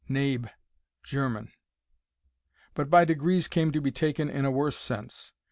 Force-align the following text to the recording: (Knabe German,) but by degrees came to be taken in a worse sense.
(Knabe 0.09 0.47
German,) 1.03 1.51
but 2.73 2.89
by 2.89 3.05
degrees 3.05 3.47
came 3.47 3.71
to 3.71 3.79
be 3.79 3.91
taken 3.91 4.31
in 4.31 4.45
a 4.45 4.49
worse 4.49 4.75
sense. 4.79 5.31